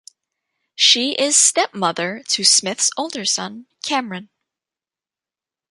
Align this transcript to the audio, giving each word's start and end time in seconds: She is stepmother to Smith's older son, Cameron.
She 0.73 1.11
is 1.11 1.37
stepmother 1.37 2.23
to 2.29 2.43
Smith's 2.43 2.89
older 2.97 3.23
son, 3.23 3.67
Cameron. 3.83 4.29